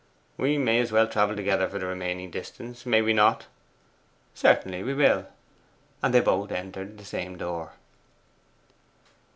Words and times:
'We 0.35 0.57
may 0.57 0.79
as 0.79 0.91
well 0.91 1.07
travel 1.07 1.35
together 1.35 1.67
for 1.69 1.77
the 1.77 1.85
remaining 1.85 2.31
distance, 2.31 2.87
may 2.87 3.03
we 3.03 3.13
not?' 3.13 3.45
'Certainly 4.33 4.81
we 4.81 4.95
will;' 4.95 5.27
and 6.01 6.11
they 6.11 6.21
both 6.21 6.51
entered 6.51 6.97
the 6.97 7.05
same 7.05 7.37
door. 7.37 7.73